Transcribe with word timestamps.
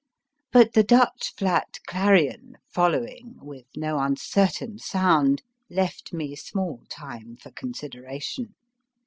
But 0.51 0.73
the 0.73 0.81
Dutch 0.83 1.31
Flat 1.37 1.77
Clarion, 1.85 2.57
following, 2.67 3.35
with 3.39 3.67
no 3.75 3.99
uncertain 3.99 4.79
sound, 4.79 5.43
left 5.69 6.11
me 6.11 6.35
small 6.35 6.81
time 6.89 7.35
for 7.37 7.51
consideration. 7.51 8.55